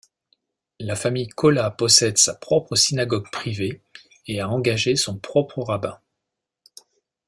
[0.79, 3.83] La famille Kaulla possède sa propre synagogue privée
[4.25, 5.99] et a engagé son propre rabbin.